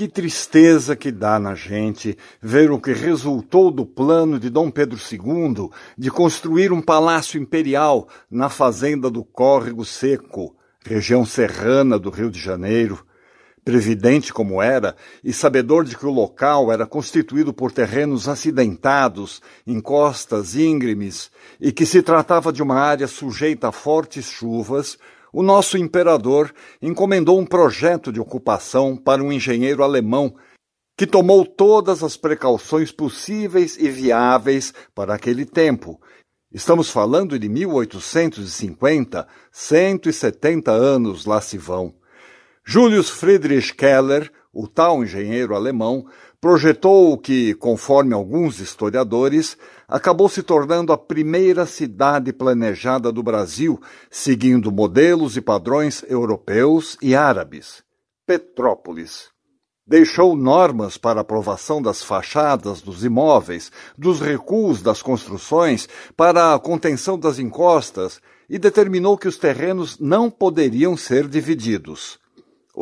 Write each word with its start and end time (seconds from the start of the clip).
Que 0.00 0.08
tristeza 0.08 0.96
que 0.96 1.12
dá 1.12 1.38
na 1.38 1.54
gente 1.54 2.16
ver 2.40 2.70
o 2.70 2.80
que 2.80 2.94
resultou 2.94 3.70
do 3.70 3.84
plano 3.84 4.40
de 4.40 4.48
Dom 4.48 4.70
Pedro 4.70 4.98
II 4.98 5.68
de 5.98 6.10
construir 6.10 6.72
um 6.72 6.80
palácio 6.80 7.38
imperial 7.38 8.08
na 8.30 8.48
fazenda 8.48 9.10
do 9.10 9.22
Córrego 9.22 9.84
Seco, 9.84 10.56
região 10.82 11.26
serrana 11.26 11.98
do 11.98 12.08
Rio 12.08 12.30
de 12.30 12.40
Janeiro. 12.40 13.04
Previdente 13.62 14.32
como 14.32 14.62
era, 14.62 14.96
e 15.22 15.34
sabedor 15.34 15.84
de 15.84 15.94
que 15.94 16.06
o 16.06 16.10
local 16.10 16.72
era 16.72 16.86
constituído 16.86 17.52
por 17.52 17.70
terrenos 17.70 18.26
acidentados, 18.26 19.42
em 19.66 19.82
costas 19.82 20.56
íngremes, 20.56 21.30
e 21.60 21.70
que 21.70 21.84
se 21.84 22.00
tratava 22.00 22.50
de 22.50 22.62
uma 22.62 22.76
área 22.76 23.06
sujeita 23.06 23.68
a 23.68 23.72
fortes 23.72 24.24
chuvas, 24.30 24.96
o 25.32 25.42
nosso 25.42 25.78
imperador 25.78 26.52
encomendou 26.80 27.38
um 27.38 27.46
projeto 27.46 28.12
de 28.12 28.20
ocupação 28.20 28.96
para 28.96 29.22
um 29.22 29.32
engenheiro 29.32 29.82
alemão 29.82 30.34
que 30.96 31.06
tomou 31.06 31.46
todas 31.46 32.02
as 32.02 32.16
precauções 32.16 32.92
possíveis 32.92 33.76
e 33.78 33.88
viáveis 33.88 34.74
para 34.94 35.14
aquele 35.14 35.46
tempo. 35.46 36.00
Estamos 36.52 36.90
falando 36.90 37.38
de 37.38 37.48
1850, 37.48 39.26
170 39.50 40.70
anos 40.70 41.24
lá 41.24 41.40
se 41.40 41.56
vão. 41.56 41.94
Julius 42.66 43.08
Friedrich 43.08 43.74
Keller, 43.74 44.30
o 44.52 44.66
tal 44.66 45.02
engenheiro 45.02 45.54
alemão, 45.54 46.06
projetou 46.40 47.12
o 47.12 47.18
que, 47.18 47.54
conforme 47.54 48.14
alguns 48.14 48.58
historiadores, 48.60 49.56
acabou 49.86 50.28
se 50.28 50.42
tornando 50.42 50.92
a 50.92 50.98
primeira 50.98 51.66
cidade 51.66 52.32
planejada 52.32 53.12
do 53.12 53.22
Brasil, 53.22 53.80
seguindo 54.10 54.72
modelos 54.72 55.36
e 55.36 55.40
padrões 55.40 56.04
europeus 56.08 56.96
e 57.00 57.14
árabes. 57.14 57.82
Petrópolis. 58.26 59.28
Deixou 59.86 60.36
normas 60.36 60.96
para 60.96 61.20
aprovação 61.20 61.82
das 61.82 62.00
fachadas 62.00 62.80
dos 62.80 63.04
imóveis, 63.04 63.72
dos 63.98 64.20
recuos 64.20 64.80
das 64.80 65.02
construções, 65.02 65.88
para 66.16 66.54
a 66.54 66.58
contenção 66.60 67.18
das 67.18 67.40
encostas 67.40 68.20
e 68.48 68.56
determinou 68.56 69.18
que 69.18 69.26
os 69.26 69.36
terrenos 69.36 69.98
não 69.98 70.30
poderiam 70.30 70.96
ser 70.96 71.26
divididos. 71.26 72.19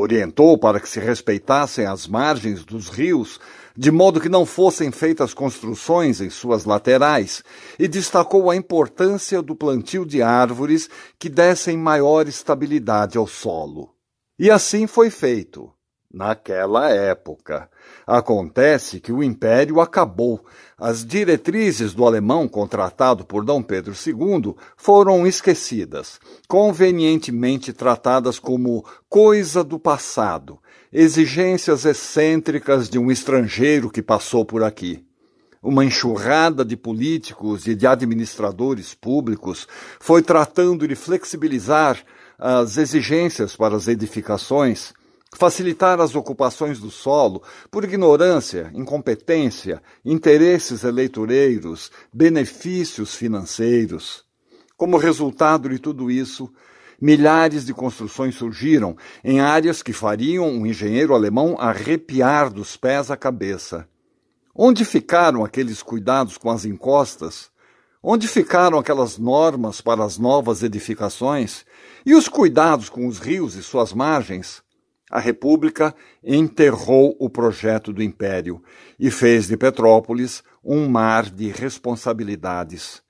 Orientou 0.00 0.56
para 0.56 0.78
que 0.78 0.88
se 0.88 1.00
respeitassem 1.00 1.84
as 1.84 2.06
margens 2.06 2.64
dos 2.64 2.88
rios, 2.88 3.40
de 3.76 3.90
modo 3.90 4.20
que 4.20 4.28
não 4.28 4.46
fossem 4.46 4.92
feitas 4.92 5.34
construções 5.34 6.20
em 6.20 6.30
suas 6.30 6.64
laterais, 6.64 7.42
e 7.76 7.88
destacou 7.88 8.48
a 8.48 8.54
importância 8.54 9.42
do 9.42 9.56
plantio 9.56 10.06
de 10.06 10.22
árvores 10.22 10.88
que 11.18 11.28
dessem 11.28 11.76
maior 11.76 12.28
estabilidade 12.28 13.18
ao 13.18 13.26
solo. 13.26 13.92
E 14.38 14.52
assim 14.52 14.86
foi 14.86 15.10
feito 15.10 15.68
naquela 16.12 16.90
época. 16.90 17.68
Acontece 18.06 19.00
que 19.00 19.12
o 19.12 19.22
império 19.22 19.80
acabou. 19.80 20.44
As 20.78 21.04
diretrizes 21.04 21.92
do 21.92 22.06
alemão 22.06 22.48
contratado 22.48 23.24
por 23.24 23.44
Dom 23.44 23.62
Pedro 23.62 23.94
II 23.94 24.54
foram 24.76 25.26
esquecidas, 25.26 26.18
convenientemente 26.46 27.72
tratadas 27.72 28.38
como 28.38 28.84
coisa 29.08 29.62
do 29.62 29.78
passado, 29.78 30.58
exigências 30.92 31.84
excêntricas 31.84 32.88
de 32.88 32.98
um 32.98 33.10
estrangeiro 33.10 33.90
que 33.90 34.02
passou 34.02 34.44
por 34.44 34.62
aqui. 34.62 35.04
Uma 35.60 35.84
enxurrada 35.84 36.64
de 36.64 36.76
políticos 36.76 37.66
e 37.66 37.74
de 37.74 37.86
administradores 37.86 38.94
públicos 38.94 39.66
foi 39.98 40.22
tratando 40.22 40.86
de 40.86 40.94
flexibilizar 40.94 41.98
as 42.38 42.76
exigências 42.76 43.56
para 43.56 43.74
as 43.74 43.88
edificações, 43.88 44.94
facilitar 45.36 46.00
as 46.00 46.14
ocupações 46.14 46.78
do 46.78 46.90
solo 46.90 47.42
por 47.70 47.84
ignorância, 47.84 48.70
incompetência, 48.74 49.82
interesses 50.04 50.84
eleitoreiros, 50.84 51.90
benefícios 52.12 53.14
financeiros. 53.14 54.24
Como 54.76 54.96
resultado 54.96 55.68
de 55.68 55.78
tudo 55.78 56.10
isso, 56.10 56.52
milhares 57.00 57.64
de 57.64 57.74
construções 57.74 58.34
surgiram 58.36 58.96
em 59.22 59.40
áreas 59.40 59.82
que 59.82 59.92
fariam 59.92 60.48
um 60.48 60.66
engenheiro 60.66 61.14
alemão 61.14 61.56
arrepiar 61.58 62.50
dos 62.52 62.76
pés 62.76 63.10
à 63.10 63.16
cabeça. 63.16 63.88
Onde 64.54 64.84
ficaram 64.84 65.44
aqueles 65.44 65.82
cuidados 65.82 66.36
com 66.36 66.50
as 66.50 66.64
encostas? 66.64 67.50
Onde 68.02 68.26
ficaram 68.26 68.78
aquelas 68.78 69.18
normas 69.18 69.80
para 69.80 70.04
as 70.04 70.18
novas 70.18 70.62
edificações? 70.62 71.64
E 72.04 72.14
os 72.14 72.28
cuidados 72.28 72.88
com 72.88 73.06
os 73.06 73.18
rios 73.18 73.54
e 73.54 73.62
suas 73.62 73.92
margens? 73.92 74.62
A 75.10 75.18
República 75.18 75.94
enterrou 76.22 77.16
o 77.18 77.30
projeto 77.30 77.92
do 77.92 78.02
Império 78.02 78.62
e 78.98 79.10
fez 79.10 79.46
de 79.46 79.56
Petrópolis 79.56 80.42
um 80.62 80.88
mar 80.88 81.30
de 81.30 81.48
responsabilidades. 81.50 83.02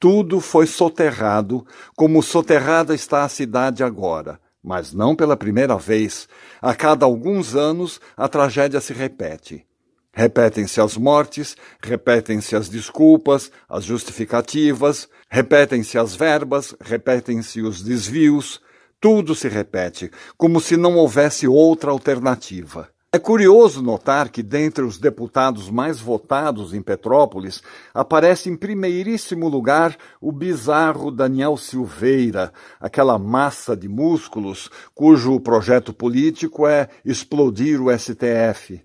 Tudo 0.00 0.40
foi 0.40 0.66
soterrado, 0.66 1.64
como 1.96 2.22
soterrada 2.22 2.94
está 2.94 3.24
a 3.24 3.28
cidade 3.28 3.84
agora, 3.84 4.40
mas 4.62 4.92
não 4.92 5.14
pela 5.14 5.36
primeira 5.36 5.76
vez. 5.76 6.28
A 6.60 6.74
cada 6.74 7.06
alguns 7.06 7.54
anos 7.54 8.00
a 8.16 8.28
tragédia 8.28 8.80
se 8.80 8.92
repete. 8.92 9.64
Repetem-se 10.12 10.80
as 10.80 10.96
mortes, 10.96 11.56
repetem-se 11.82 12.54
as 12.54 12.68
desculpas, 12.68 13.50
as 13.68 13.84
justificativas, 13.84 15.08
repetem-se 15.28 15.98
as 15.98 16.14
verbas, 16.14 16.74
repetem-se 16.80 17.60
os 17.62 17.82
desvios, 17.82 18.60
tudo 19.00 19.34
se 19.34 19.48
repete, 19.48 20.10
como 20.36 20.60
se 20.60 20.76
não 20.76 20.96
houvesse 20.96 21.46
outra 21.46 21.90
alternativa. 21.90 22.88
É 23.14 23.18
curioso 23.20 23.80
notar 23.80 24.28
que, 24.28 24.42
dentre 24.42 24.82
os 24.82 24.98
deputados 24.98 25.70
mais 25.70 26.00
votados 26.00 26.74
em 26.74 26.82
Petrópolis, 26.82 27.62
aparece 27.94 28.50
em 28.50 28.56
primeiríssimo 28.56 29.48
lugar 29.48 29.96
o 30.20 30.32
bizarro 30.32 31.12
Daniel 31.12 31.56
Silveira, 31.56 32.52
aquela 32.80 33.16
massa 33.16 33.76
de 33.76 33.88
músculos 33.88 34.68
cujo 34.92 35.38
projeto 35.38 35.92
político 35.92 36.66
é 36.66 36.88
explodir 37.04 37.80
o 37.80 37.96
STF. 37.96 38.84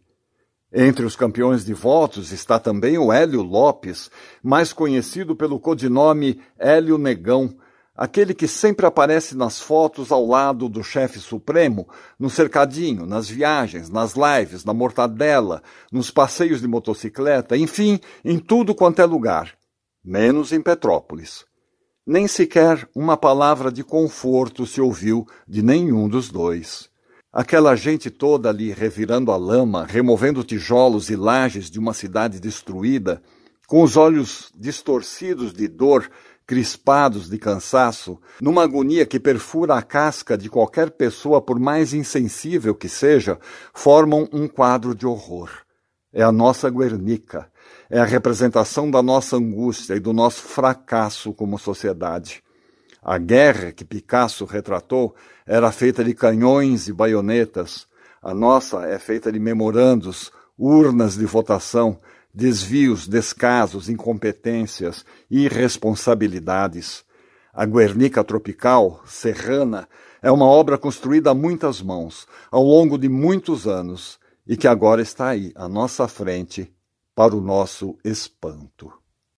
Entre 0.72 1.04
os 1.04 1.16
campeões 1.16 1.66
de 1.66 1.74
votos 1.74 2.32
está 2.32 2.60
também 2.60 3.00
o 3.00 3.12
Hélio 3.12 3.42
Lopes, 3.42 4.12
mais 4.44 4.72
conhecido 4.72 5.36
pelo 5.36 5.60
codinome 5.60 6.40
Hélio 6.60 7.00
Negão, 7.00 7.56
aquele 8.00 8.34
que 8.34 8.48
sempre 8.48 8.86
aparece 8.86 9.36
nas 9.36 9.60
fotos 9.60 10.10
ao 10.10 10.26
lado 10.26 10.70
do 10.70 10.82
chefe 10.82 11.20
supremo, 11.20 11.86
no 12.18 12.30
cercadinho, 12.30 13.06
nas 13.06 13.28
viagens, 13.28 13.90
nas 13.90 14.14
lives, 14.14 14.64
na 14.64 14.74
mortadela, 14.74 15.62
nos 15.92 16.10
passeios 16.10 16.62
de 16.62 16.68
motocicleta, 16.68 17.58
enfim, 17.58 18.00
em 18.24 18.40
tudo 18.40 18.74
quanto 18.74 19.02
é 19.02 19.06
lugar, 19.06 19.54
menos 20.02 20.54
em 20.54 20.62
Petrópolis. 20.62 21.44
Nem 22.08 22.26
sequer 22.26 22.88
uma 22.96 23.18
palavra 23.18 23.70
de 23.70 23.84
conforto 23.84 24.66
se 24.66 24.80
ouviu 24.80 25.28
de 25.46 25.62
nenhum 25.62 26.08
dos 26.08 26.30
dois. 26.30 26.90
Aquela 27.34 27.76
gente 27.76 28.10
toda 28.10 28.48
ali 28.48 28.72
revirando 28.72 29.30
a 29.30 29.36
lama, 29.36 29.86
removendo 29.86 30.42
tijolos 30.42 31.10
e 31.10 31.18
lajes 31.18 31.70
de 31.70 31.78
uma 31.78 31.94
cidade 31.94 32.40
destruída, 32.40 33.22
com 33.68 33.84
os 33.84 33.98
olhos 33.98 34.54
distorcidos 34.56 35.52
de 35.52 35.68
dor 35.68 36.10
crispados 36.50 37.30
de 37.30 37.38
cansaço, 37.38 38.20
numa 38.42 38.64
agonia 38.64 39.06
que 39.06 39.20
perfura 39.20 39.76
a 39.76 39.84
casca 39.84 40.36
de 40.36 40.50
qualquer 40.50 40.90
pessoa, 40.90 41.40
por 41.40 41.60
mais 41.60 41.94
insensível 41.94 42.74
que 42.74 42.90
seja, 42.90 43.38
formam 43.72 44.28
um 44.34 44.48
quadro 44.48 44.96
de 44.96 45.06
horror. 45.06 45.52
É 46.12 46.24
a 46.24 46.32
nossa 46.32 46.68
Guernica, 46.68 47.52
é 47.88 48.00
a 48.00 48.04
representação 48.04 48.90
da 48.90 49.00
nossa 49.00 49.38
angústia 49.38 49.94
e 49.94 50.00
do 50.00 50.12
nosso 50.12 50.42
fracasso 50.42 51.34
como 51.34 51.60
sociedade. 51.60 52.42
A 53.00 53.20
guerra 53.20 53.72
que 53.72 53.86
Picasso 53.86 54.44
retratou 54.44 55.14
era 55.46 55.72
feita 55.72 56.04
de 56.04 56.16
canhões 56.16 56.88
e 56.88 56.94
baionetas. 56.94 57.86
A 58.24 58.34
nossa 58.34 58.88
é 58.88 58.98
feita 58.98 59.32
de 59.32 59.40
memorandos, 59.40 60.32
urnas 60.58 61.16
de 61.16 61.28
votação, 61.28 62.00
desvios, 62.40 63.06
descasos, 63.06 63.90
incompetências, 63.90 65.06
irresponsabilidades. 65.30 67.04
A 67.54 67.66
Guernica 67.66 68.24
Tropical, 68.24 69.04
serrana, 69.06 69.90
é 70.22 70.32
uma 70.32 70.46
obra 70.46 70.78
construída 70.78 71.32
a 71.32 71.34
muitas 71.34 71.82
mãos, 71.82 72.26
ao 72.50 72.64
longo 72.64 72.98
de 72.98 73.10
muitos 73.10 73.68
anos, 73.68 74.18
e 74.48 74.56
que 74.56 74.70
agora 74.70 75.02
está 75.02 75.28
aí, 75.28 75.52
à 75.54 75.68
nossa 75.68 76.08
frente, 76.08 76.74
para 77.14 77.36
o 77.36 77.42
nosso 77.42 77.98
espanto. 78.06 78.90